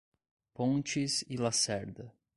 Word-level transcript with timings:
Pontes 0.55 1.23
e 1.29 1.37
Lacerda 1.37 2.11